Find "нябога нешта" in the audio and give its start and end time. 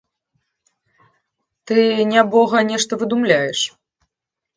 2.13-2.93